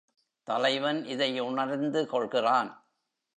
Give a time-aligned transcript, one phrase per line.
[0.47, 2.71] தலைவன் இதை உணர்ந்து கொள்கிறான்.